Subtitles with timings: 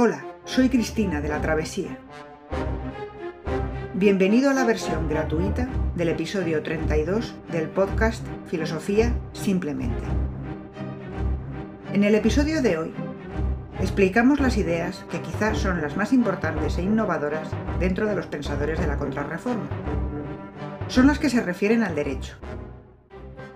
[0.00, 1.98] Hola, soy Cristina de la Travesía.
[3.94, 10.04] Bienvenido a la versión gratuita del episodio 32 del podcast Filosofía Simplemente.
[11.92, 12.94] En el episodio de hoy
[13.80, 17.48] explicamos las ideas que quizás son las más importantes e innovadoras
[17.80, 19.68] dentro de los pensadores de la contrarreforma.
[20.86, 22.36] Son las que se refieren al derecho.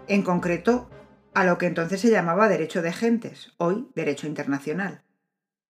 [0.08, 0.90] En concreto,
[1.34, 5.04] a lo que entonces se llamaba derecho de gentes, hoy derecho internacional,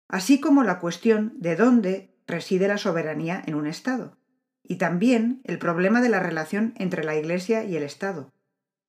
[0.09, 4.19] así como la cuestión de dónde reside la soberanía en un Estado,
[4.62, 8.33] y también el problema de la relación entre la Iglesia y el Estado,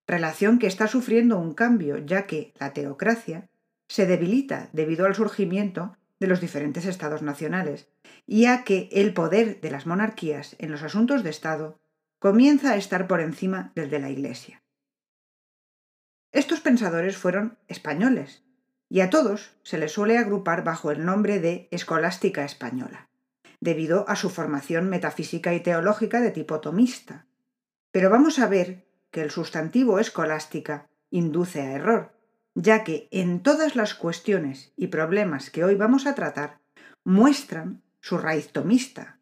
[0.07, 3.49] relación que está sufriendo un cambio ya que la teocracia
[3.87, 7.87] se debilita debido al surgimiento de los diferentes estados nacionales
[8.25, 11.79] y a que el poder de las monarquías en los asuntos de Estado
[12.19, 14.61] comienza a estar por encima del de la Iglesia.
[16.31, 18.43] Estos pensadores fueron españoles,
[18.89, 23.07] y a todos se les suele agrupar bajo el nombre de escolástica española,
[23.61, 27.27] debido a su formación metafísica y teológica de tipo tomista.
[27.91, 32.13] Pero vamos a ver que el sustantivo escolástica induce a error,
[32.55, 36.59] ya que en todas las cuestiones y problemas que hoy vamos a tratar
[37.03, 39.19] muestran su raíz tomista,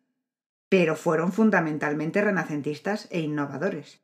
[0.70, 4.02] pero fueron fundamentalmente renacentistas e innovadores.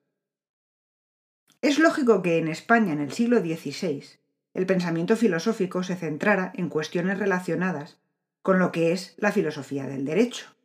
[1.61, 4.22] Es lógico que en España en el siglo XVI
[4.53, 7.99] el pensamiento filosófico se centrara en cuestiones relacionadas
[8.41, 10.55] con lo que es la filosofía del derecho,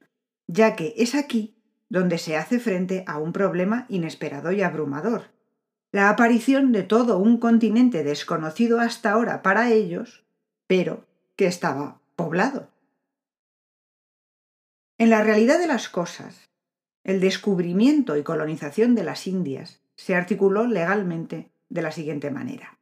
[0.46, 1.54] ya que es aquí
[1.88, 5.30] donde se hace frente a un problema inesperado y abrumador,
[5.90, 10.24] la aparición de todo un continente desconocido hasta ahora para ellos,
[10.66, 12.68] pero que estaba poblado.
[14.98, 16.50] En la realidad de las cosas,
[17.04, 22.77] el descubrimiento y colonización de las Indias se articuló legalmente de la siguiente manera.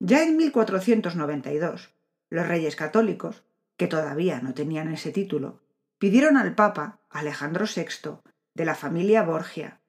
[0.00, 1.90] Ya en 1492,
[2.30, 3.42] los reyes católicos,
[3.76, 5.60] que todavía no tenían ese título,
[5.98, 8.18] pidieron al Papa Alejandro VI,
[8.54, 9.80] de la familia Borgia,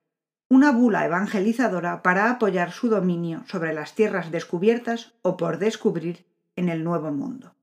[0.50, 6.25] una bula evangelizadora para apoyar su dominio sobre las tierras descubiertas o por descubrir
[6.56, 7.56] en el Nuevo Mundo.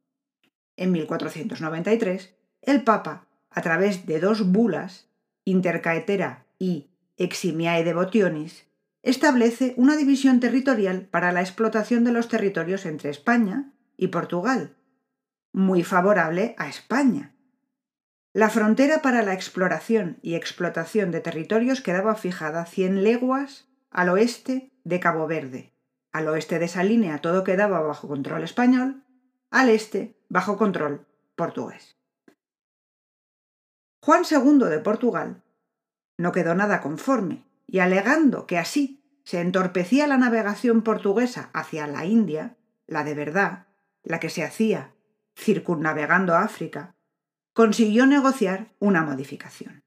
[0.76, 5.08] En 1493, el Papa, a través de dos bulas,
[5.44, 8.65] Intercaetera y Eximiae Devotionis,
[9.06, 14.76] establece una división territorial para la explotación de los territorios entre España y Portugal,
[15.52, 17.32] muy favorable a España.
[18.32, 24.72] La frontera para la exploración y explotación de territorios quedaba fijada 100 leguas al oeste
[24.82, 25.72] de Cabo Verde.
[26.10, 29.04] Al oeste de esa línea todo quedaba bajo control español,
[29.52, 31.06] al este bajo control
[31.36, 31.96] portugués.
[34.02, 35.44] Juan II de Portugal
[36.18, 42.04] no quedó nada conforme, y alegando que así se entorpecía la navegación portuguesa hacia la
[42.04, 42.56] India,
[42.86, 43.66] la de verdad,
[44.02, 44.94] la que se hacía
[45.36, 46.94] circunnavegando África,
[47.52, 49.82] consiguió negociar una modificación.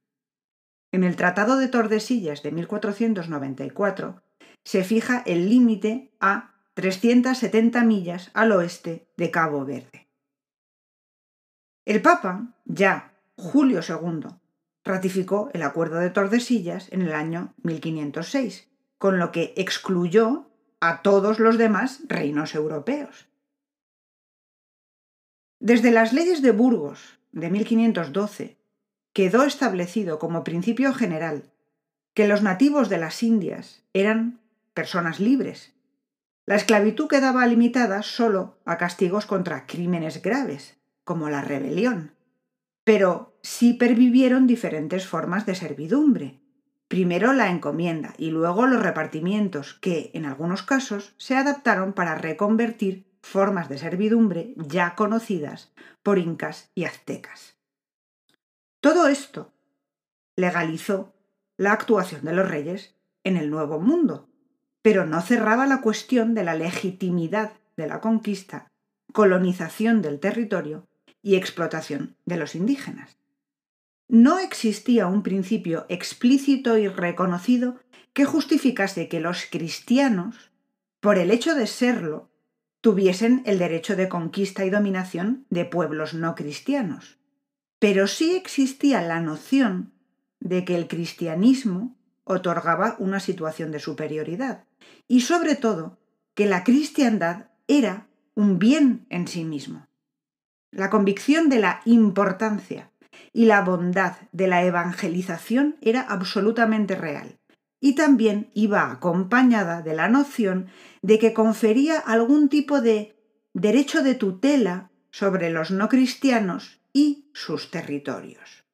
[0.92, 4.24] En el Tratado de Tordesillas de 1494
[4.64, 10.10] se fija el límite a 370 millas al oeste de Cabo Verde.
[11.86, 14.39] El Papa, ya Julio II,
[14.90, 18.68] ratificó el Acuerdo de Tordesillas en el año 1506,
[18.98, 20.50] con lo que excluyó
[20.82, 23.28] a todos los demás reinos europeos.
[25.60, 28.58] Desde las leyes de Burgos de 1512
[29.14, 31.52] quedó establecido como principio general
[32.16, 34.40] que los nativos de las Indias eran
[34.74, 35.74] personas libres.
[36.46, 42.16] La esclavitud quedaba limitada solo a castigos contra crímenes graves, como la rebelión,
[42.84, 46.40] pero sí pervivieron diferentes formas de servidumbre.
[46.88, 53.06] Primero la encomienda y luego los repartimientos que, en algunos casos, se adaptaron para reconvertir
[53.22, 55.72] formas de servidumbre ya conocidas
[56.04, 57.56] por incas y aztecas.
[58.82, 59.52] Todo esto
[60.36, 61.14] legalizó
[61.58, 64.30] la actuación de los reyes en el Nuevo Mundo,
[64.82, 68.68] pero no cerraba la cuestión de la legitimidad de la conquista,
[69.14, 70.88] colonización del territorio
[71.22, 73.19] y explotación de los indígenas.
[74.10, 77.80] No existía un principio explícito y reconocido
[78.14, 80.52] que justificase que los cristianos,
[81.00, 82.32] por el hecho de serlo,
[82.82, 87.20] tuviesen el derecho de conquista y dominación de pueblos no cristianos.
[87.78, 89.94] Pero sí existía la noción
[90.40, 94.64] de que el cristianismo otorgaba una situación de superioridad
[95.08, 96.00] y sobre todo
[96.34, 99.86] que la cristiandad era un bien en sí mismo.
[100.72, 102.90] La convicción de la importancia
[103.34, 107.40] y la bondad de la evangelización era absolutamente real
[107.80, 110.68] y también iba acompañada de la noción
[111.02, 113.16] de que confería algún tipo de
[113.54, 118.66] derecho de tutela sobre los no cristianos y sus territorios.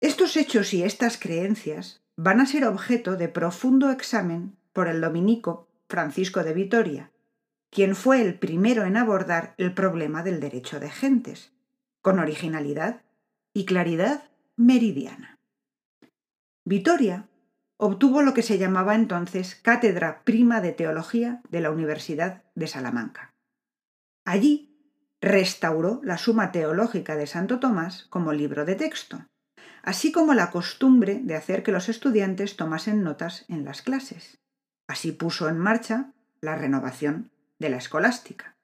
[0.00, 5.68] Estos hechos y estas creencias van a ser objeto de profundo examen por el dominico
[5.88, 7.10] Francisco de Vitoria,
[7.70, 11.52] quien fue el primero en abordar el problema del derecho de gentes,
[12.00, 13.02] con originalidad
[13.52, 14.24] y claridad
[14.56, 15.38] meridiana.
[16.64, 17.28] Vitoria
[17.76, 23.34] obtuvo lo que se llamaba entonces Cátedra Prima de Teología de la Universidad de Salamanca.
[24.24, 24.76] Allí
[25.20, 29.26] restauró la Suma Teológica de Santo Tomás como libro de texto,
[29.82, 34.38] así como la costumbre de hacer que los estudiantes tomasen notas en las clases.
[34.86, 38.56] Así puso en marcha la renovación de la escolástica.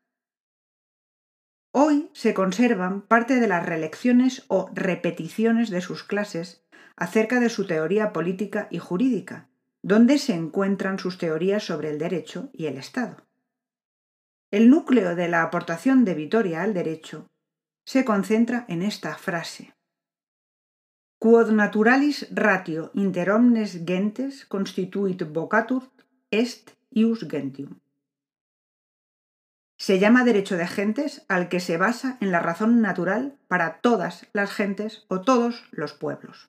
[1.73, 6.65] Hoy se conservan parte de las relecciones o repeticiones de sus clases
[6.97, 9.49] acerca de su teoría política y jurídica,
[9.83, 13.27] donde se encuentran sus teorías sobre el derecho y el Estado.
[14.51, 17.27] El núcleo de la aportación de Vitoria al derecho
[17.85, 19.75] se concentra en esta frase.
[21.19, 25.91] Quod naturalis ratio inter omnes gentes constituit vocatur
[26.31, 27.81] est ius gentium.
[29.85, 34.27] Se llama derecho de gentes al que se basa en la razón natural para todas
[34.33, 36.49] las gentes o todos los pueblos.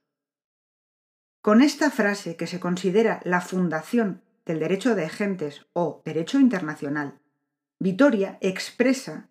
[1.42, 7.20] Con esta frase, que se considera la fundación del derecho de gentes o derecho internacional,
[7.78, 9.28] Vitoria expresa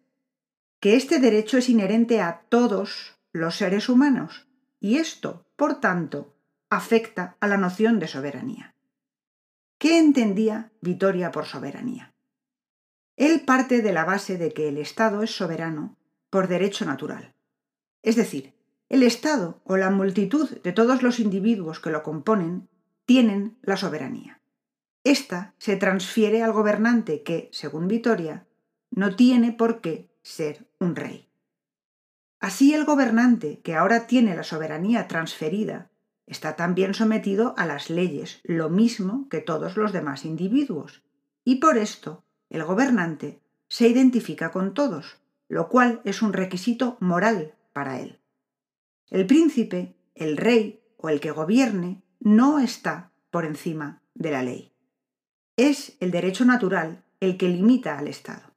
[0.80, 4.46] que este derecho es inherente a todos los seres humanos
[4.80, 6.36] y esto, por tanto,
[6.68, 8.74] afecta a la noción de soberanía.
[9.78, 12.13] ¿Qué entendía Vitoria por soberanía?
[13.16, 15.96] Él parte de la base de que el Estado es soberano
[16.30, 17.34] por derecho natural.
[18.02, 18.54] Es decir,
[18.88, 22.68] el Estado o la multitud de todos los individuos que lo componen
[23.06, 24.40] tienen la soberanía.
[25.04, 28.46] Esta se transfiere al gobernante que, según Vitoria,
[28.90, 31.28] no tiene por qué ser un rey.
[32.40, 35.90] Así el gobernante, que ahora tiene la soberanía transferida,
[36.26, 41.02] está también sometido a las leyes, lo mismo que todos los demás individuos,
[41.44, 42.23] y por esto
[42.54, 45.16] el gobernante se identifica con todos,
[45.48, 48.20] lo cual es un requisito moral para él.
[49.10, 54.70] El príncipe, el rey o el que gobierne no está por encima de la ley.
[55.56, 58.54] Es el derecho natural el que limita al Estado.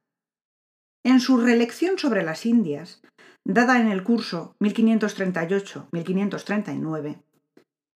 [1.02, 3.02] En su reelección sobre las Indias,
[3.42, 7.20] dada en el curso 1538-1539,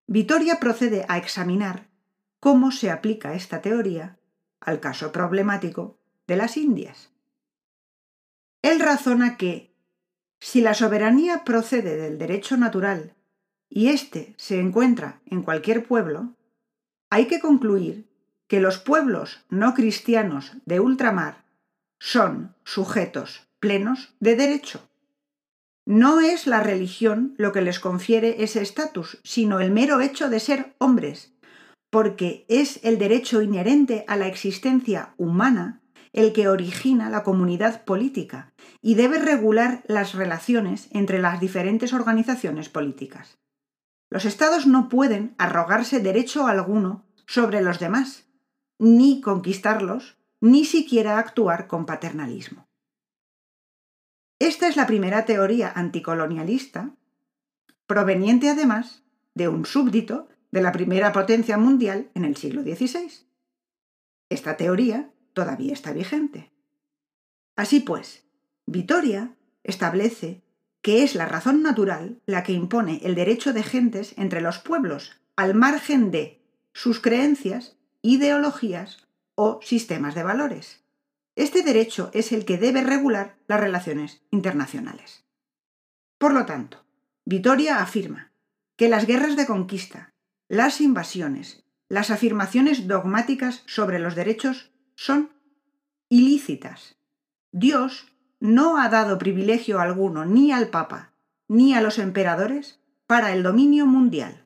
[0.08, 1.86] Vitoria procede a examinar
[2.40, 4.18] cómo se aplica esta teoría
[4.64, 7.10] al caso problemático de las Indias.
[8.62, 9.74] Él razona que,
[10.40, 13.14] si la soberanía procede del derecho natural
[13.68, 16.34] y éste se encuentra en cualquier pueblo,
[17.10, 18.08] hay que concluir
[18.46, 21.44] que los pueblos no cristianos de ultramar
[21.98, 24.88] son sujetos plenos de derecho.
[25.84, 30.38] No es la religión lo que les confiere ese estatus, sino el mero hecho de
[30.40, 31.32] ser hombres,
[31.92, 35.82] porque es el derecho inherente a la existencia humana
[36.14, 42.70] el que origina la comunidad política y debe regular las relaciones entre las diferentes organizaciones
[42.70, 43.38] políticas.
[44.08, 48.26] Los estados no pueden arrogarse derecho alguno sobre los demás,
[48.78, 52.66] ni conquistarlos, ni siquiera actuar con paternalismo.
[54.38, 56.94] Esta es la primera teoría anticolonialista,
[57.86, 59.02] proveniente además
[59.34, 63.26] de un súbdito de la primera potencia mundial en el siglo XVI.
[64.28, 66.52] Esta teoría todavía está vigente.
[67.56, 68.24] Así pues,
[68.66, 70.42] Vitoria establece
[70.82, 75.20] que es la razón natural la que impone el derecho de gentes entre los pueblos,
[75.36, 76.40] al margen de
[76.72, 80.82] sus creencias, ideologías o sistemas de valores.
[81.34, 85.24] Este derecho es el que debe regular las relaciones internacionales.
[86.18, 86.84] Por lo tanto,
[87.24, 88.32] Vitoria afirma
[88.76, 90.11] que las guerras de conquista,
[90.52, 95.30] las invasiones, las afirmaciones dogmáticas sobre los derechos son
[96.10, 96.96] ilícitas.
[97.52, 101.14] Dios no ha dado privilegio alguno ni al Papa
[101.48, 104.44] ni a los emperadores para el dominio mundial.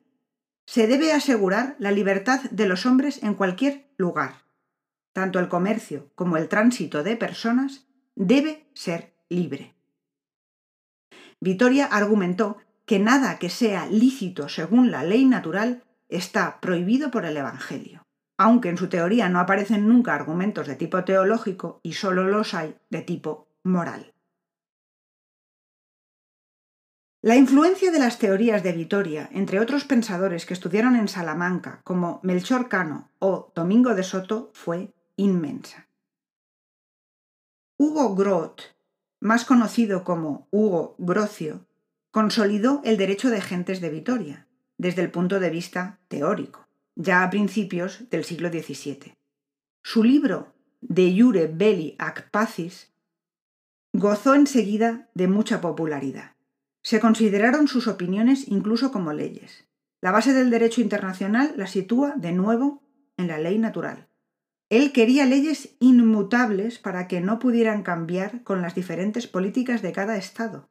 [0.65, 4.45] Se debe asegurar la libertad de los hombres en cualquier lugar.
[5.11, 7.85] Tanto el comercio como el tránsito de personas
[8.15, 9.75] debe ser libre.
[11.41, 17.37] Vitoria argumentó que nada que sea lícito según la ley natural está prohibido por el
[17.37, 22.53] Evangelio, aunque en su teoría no aparecen nunca argumentos de tipo teológico y solo los
[22.53, 24.13] hay de tipo moral.
[27.21, 32.19] La influencia de las teorías de Vitoria entre otros pensadores que estudiaron en Salamanca, como
[32.23, 35.89] Melchor Cano o Domingo de Soto, fue inmensa.
[37.77, 38.61] Hugo Groth,
[39.19, 41.67] más conocido como Hugo Grocio,
[42.11, 44.46] consolidó el derecho de gentes de Vitoria,
[44.77, 49.13] desde el punto de vista teórico, ya a principios del siglo XVII.
[49.83, 52.91] Su libro De Jure Belli ac Pacis
[53.93, 56.35] gozó enseguida de mucha popularidad.
[56.83, 59.67] Se consideraron sus opiniones incluso como leyes.
[60.01, 62.83] La base del derecho internacional la sitúa de nuevo
[63.17, 64.07] en la ley natural.
[64.69, 70.17] Él quería leyes inmutables para que no pudieran cambiar con las diferentes políticas de cada
[70.17, 70.69] Estado.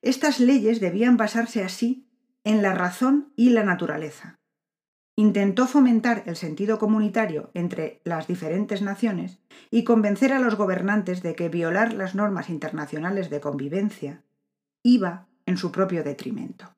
[0.00, 2.08] Estas leyes debían basarse así
[2.44, 4.40] en la razón y la naturaleza.
[5.14, 11.34] Intentó fomentar el sentido comunitario entre las diferentes naciones y convencer a los gobernantes de
[11.34, 14.24] que violar las normas internacionales de convivencia
[14.82, 16.74] iba en su propio detrimento.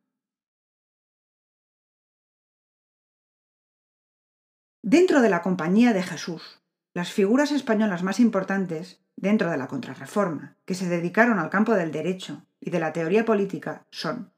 [4.83, 6.61] Dentro de la Compañía de Jesús,
[6.93, 11.91] las figuras españolas más importantes, dentro de la Contrarreforma, que se dedicaron al campo del
[11.91, 14.34] derecho y de la teoría política son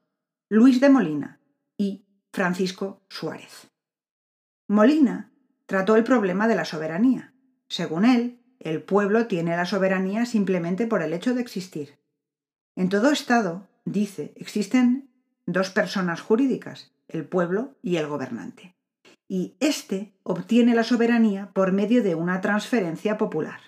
[0.49, 1.41] Luis de Molina
[1.76, 3.69] y Francisco Suárez.
[4.69, 5.33] Molina
[5.67, 7.35] trató el problema de la soberanía.
[7.69, 11.99] Según él, el pueblo tiene la soberanía simplemente por el hecho de existir.
[12.76, 15.11] En todo Estado, dice, existen
[15.47, 18.76] dos personas jurídicas, el pueblo y el gobernante
[19.29, 23.61] y éste obtiene la soberanía por medio de una transferencia popular.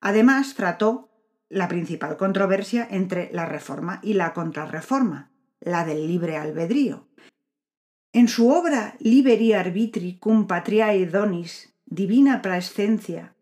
[0.00, 1.10] Además, trató
[1.48, 5.30] la principal controversia entre la reforma y la contrarreforma,
[5.66, 7.08] la del libre albedrío.
[8.12, 13.34] En su obra Liberi arbitri cum patriae donis, divina praescencia,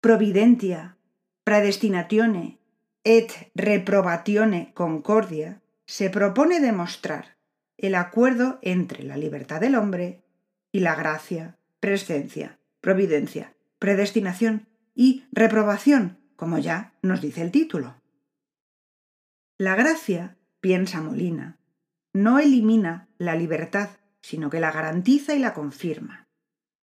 [0.00, 0.98] providentia,
[1.44, 2.58] predestinatione
[3.04, 7.36] et reprobatione concordia, se propone demostrar
[7.78, 10.24] el acuerdo entre la libertad del hombre
[10.72, 18.02] y la gracia, presencia, providencia, predestinación y reprobación, como ya nos dice el título.
[19.58, 20.35] La gracia,
[20.66, 21.60] piensa Molina,
[22.12, 26.26] no elimina la libertad, sino que la garantiza y la confirma.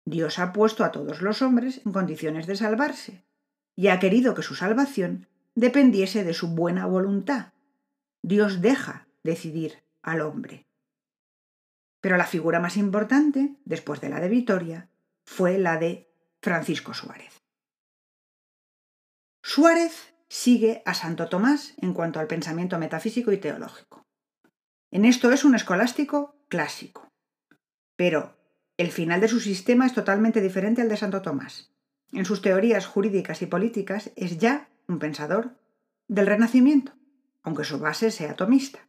[0.05, 3.25] Dios ha puesto a todos los hombres en condiciones de salvarse,
[3.75, 7.53] y ha querido que su salvación dependiese de su buena voluntad.
[8.21, 10.67] Dios deja decidir al hombre.
[11.99, 14.87] Pero la figura más importante, después de la de Vitoria,
[15.25, 16.13] fue la de
[16.43, 17.41] Francisco Suárez.
[19.41, 24.03] Suárez sigue a Santo Tomás en cuanto al pensamiento metafísico y teológico.
[24.89, 27.07] En esto es un escolástico clásico.
[27.95, 28.35] Pero
[28.77, 31.71] el final de su sistema es totalmente diferente al de Santo Tomás.
[32.11, 35.55] En sus teorías jurídicas y políticas es ya un pensador
[36.07, 36.93] del Renacimiento,
[37.43, 38.79] aunque su base sea tomista.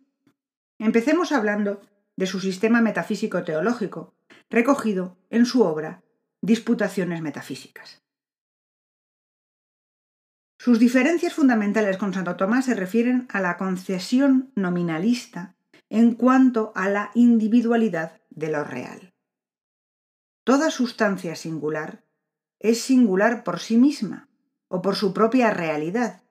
[0.78, 1.82] Empecemos hablando
[2.16, 4.14] de su sistema metafísico teológico,
[4.48, 6.02] recogido en su obra
[6.40, 8.03] Disputaciones Metafísicas.
[10.58, 15.56] Sus diferencias fundamentales con Santo Tomás se refieren a la concesión nominalista
[15.90, 19.12] en cuanto a la individualidad de lo real.
[20.44, 22.04] Toda sustancia singular
[22.60, 24.28] es singular por sí misma
[24.68, 26.22] o por su propia realidad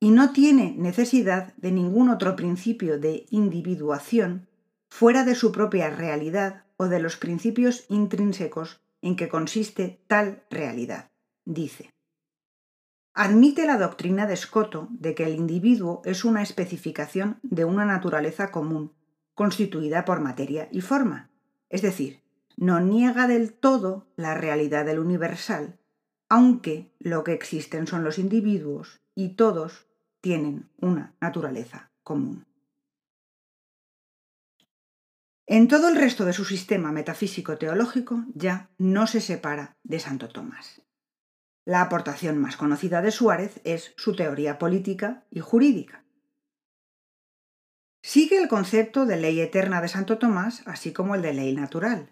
[0.00, 4.48] y no tiene necesidad de ningún otro principio de individuación
[4.88, 11.10] fuera de su propia realidad o de los principios intrínsecos en que consiste tal realidad,
[11.44, 11.90] dice.
[13.22, 18.50] Admite la doctrina de Escoto de que el individuo es una especificación de una naturaleza
[18.50, 18.94] común,
[19.34, 21.28] constituida por materia y forma,
[21.68, 22.22] es decir,
[22.56, 25.78] no niega del todo la realidad del universal,
[26.30, 29.86] aunque lo que existen son los individuos y todos
[30.22, 32.46] tienen una naturaleza común.
[35.44, 40.80] En todo el resto de su sistema metafísico-teológico ya no se separa de Santo Tomás.
[41.64, 46.04] La aportación más conocida de Suárez es su teoría política y jurídica.
[48.02, 52.08] Sigue el concepto de ley eterna de Santo Tomás, así como el de ley natural.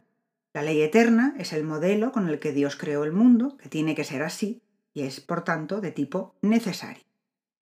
[0.53, 3.95] La ley eterna es el modelo con el que Dios creó el mundo, que tiene
[3.95, 4.63] que ser así,
[4.93, 7.05] y es, por tanto, de tipo necesario.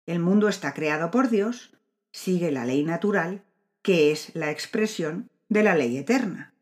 [0.06, 1.74] El mundo está creado por Dios,
[2.12, 3.44] sigue la ley natural,
[3.82, 6.54] que es la expresión de la ley eterna.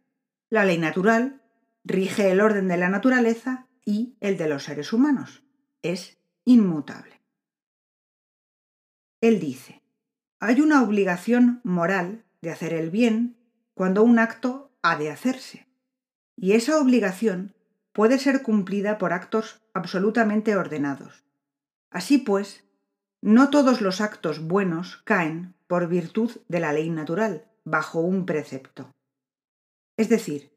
[0.50, 1.42] La ley natural
[1.84, 5.44] rige el orden de la naturaleza y el de los seres humanos.
[5.82, 7.22] Es inmutable.
[9.22, 9.82] Él dice,
[10.40, 13.38] hay una obligación moral de hacer el bien
[13.74, 15.68] cuando un acto ha de hacerse.
[16.36, 17.54] Y esa obligación
[17.94, 21.24] puede ser cumplida por actos absolutamente ordenados.
[21.90, 22.66] Así pues,
[23.22, 28.92] no todos los actos buenos caen por virtud de la ley natural, bajo un precepto.
[29.96, 30.53] Es decir,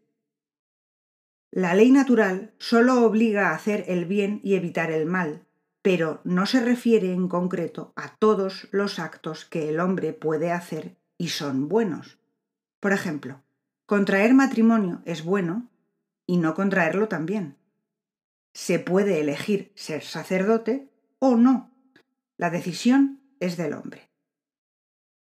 [1.57, 5.47] la ley natural solo obliga a hacer el bien y evitar el mal,
[5.81, 10.99] pero no se refiere en concreto a todos los actos que el hombre puede hacer
[11.17, 12.19] y son buenos.
[12.79, 13.43] Por ejemplo,
[13.87, 15.71] contraer matrimonio es bueno
[16.27, 17.57] y no contraerlo también.
[18.53, 21.71] Se puede elegir ser sacerdote o no.
[22.37, 24.11] La decisión es del hombre.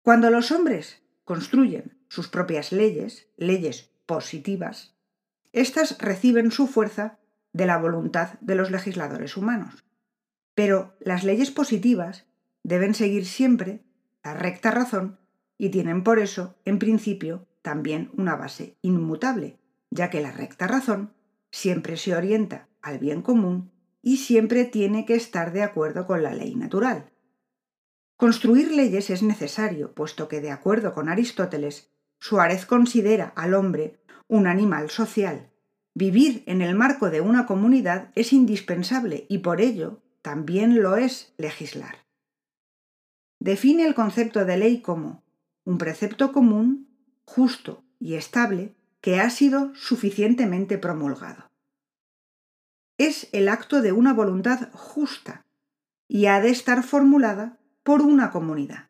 [0.02, 4.95] Cuando los hombres construyen sus propias leyes, leyes positivas,
[5.52, 7.18] éstas reciben su fuerza
[7.52, 9.84] de la voluntad de los legisladores humanos.
[10.54, 12.26] Pero las leyes positivas
[12.62, 13.84] deben seguir siempre
[14.22, 15.18] la recta razón
[15.58, 19.58] y tienen por eso, en principio, también una base inmutable,
[19.90, 21.14] ya que la recta razón
[21.50, 23.72] siempre se orienta al bien común
[24.02, 27.10] y siempre tiene que estar de acuerdo con la ley natural.
[28.16, 34.46] Construir leyes es necesario, puesto que, de acuerdo con Aristóteles, Suárez considera al hombre un
[34.46, 35.50] animal social.
[35.94, 41.32] Vivir en el marco de una comunidad es indispensable y por ello también lo es
[41.38, 42.04] legislar.
[43.38, 45.22] Define el concepto de ley como
[45.64, 46.88] un precepto común,
[47.24, 51.50] justo y estable que ha sido suficientemente promulgado.
[52.98, 55.44] Es el acto de una voluntad justa
[56.08, 58.88] y ha de estar formulada por una comunidad.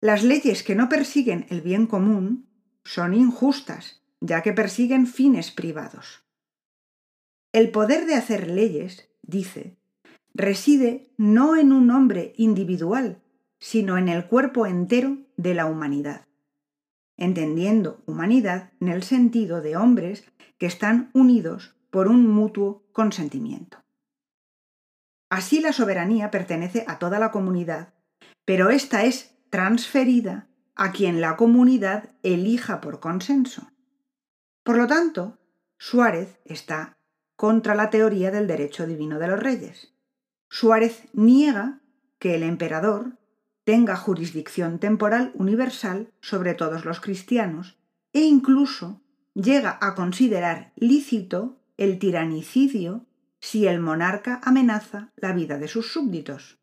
[0.00, 2.48] Las leyes que no persiguen el bien común
[2.84, 6.24] son injustas, ya que persiguen fines privados.
[7.52, 9.76] El poder de hacer leyes, dice,
[10.34, 13.22] reside no en un hombre individual,
[13.58, 16.26] sino en el cuerpo entero de la humanidad,
[17.16, 20.24] entendiendo humanidad en el sentido de hombres
[20.58, 23.78] que están unidos por un mutuo consentimiento.
[25.28, 27.94] Así la soberanía pertenece a toda la comunidad
[28.50, 33.70] pero esta es transferida a quien la comunidad elija por consenso.
[34.70, 35.36] Por lo tanto,
[35.78, 36.96] Suárez está
[37.34, 39.92] contra la teoría del derecho divino de los reyes.
[40.48, 41.80] Suárez niega
[42.20, 43.18] que el emperador
[43.64, 47.80] tenga jurisdicción temporal universal sobre todos los cristianos
[48.12, 49.02] e incluso
[49.34, 53.06] llega a considerar lícito el tiranicidio
[53.40, 56.60] si el monarca amenaza la vida de sus súbditos.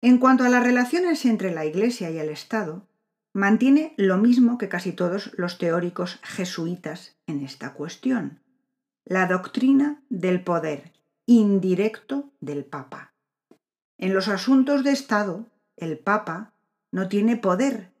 [0.00, 2.87] En cuanto a las relaciones entre la Iglesia y el Estado,
[3.38, 8.42] mantiene lo mismo que casi todos los teóricos jesuitas en esta cuestión,
[9.04, 10.92] la doctrina del poder
[11.24, 13.14] indirecto del Papa.
[13.96, 15.46] En los asuntos de Estado,
[15.76, 16.52] el Papa
[16.90, 17.92] no tiene poder,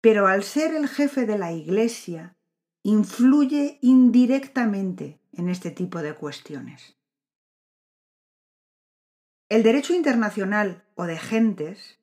[0.00, 2.36] pero al ser el jefe de la Iglesia,
[2.82, 6.96] influye indirectamente en este tipo de cuestiones.
[9.50, 11.98] El derecho internacional o de gentes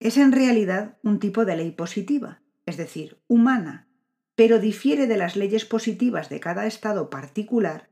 [0.00, 3.86] es en realidad un tipo de ley positiva, es decir, humana,
[4.34, 7.88] pero difiere de las leyes positivas de cada Estado particular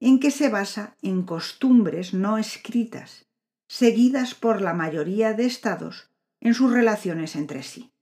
[0.00, 3.26] en que se basa en costumbres no escritas,
[3.68, 7.92] seguidas por la mayoría de Estados en sus relaciones entre sí.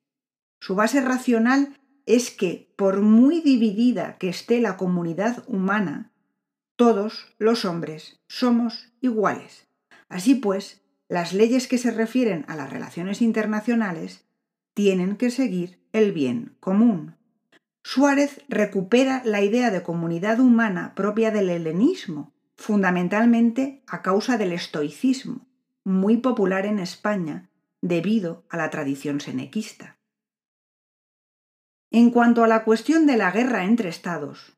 [0.59, 6.11] Su base racional es que, por muy dividida que esté la comunidad humana,
[6.77, 9.71] todos los hombres somos iguales
[10.11, 10.80] Así pues,
[11.11, 14.25] las leyes que se refieren a las relaciones internacionales
[14.75, 17.17] tienen que seguir el bien común.
[17.83, 25.49] Suárez recupera la idea de comunidad humana propia del helenismo, fundamentalmente a causa del estoicismo,
[25.83, 29.99] muy popular en España debido a la tradición senequista.
[31.91, 34.57] En cuanto a la cuestión de la guerra entre estados,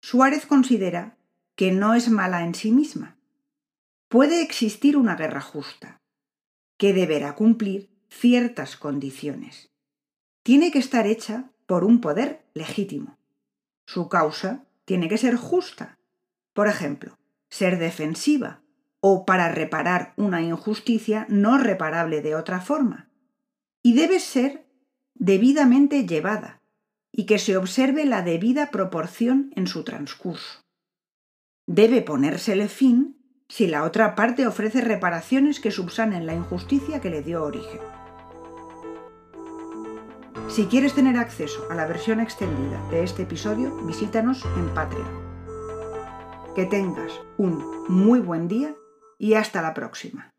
[0.00, 1.16] Suárez considera
[1.54, 3.19] que no es mala en sí misma,
[4.10, 6.02] puede existir una guerra justa,
[6.76, 9.70] que deberá cumplir ciertas condiciones.
[10.42, 13.18] Tiene que estar hecha por un poder legítimo.
[13.86, 15.96] Su causa tiene que ser justa.
[16.54, 17.18] Por ejemplo,
[17.50, 18.62] ser defensiva
[18.98, 23.08] o para reparar una injusticia no reparable de otra forma.
[23.80, 24.66] Y debe ser
[25.14, 26.60] debidamente llevada
[27.12, 30.64] y que se observe la debida proporción en su transcurso.
[31.68, 33.19] Debe ponérsele fin
[33.50, 37.80] si la otra parte ofrece reparaciones que subsanen la injusticia que le dio origen.
[40.48, 45.20] Si quieres tener acceso a la versión extendida de este episodio, visítanos en Patreon.
[46.54, 48.74] Que tengas un muy buen día
[49.18, 50.32] y hasta la próxima.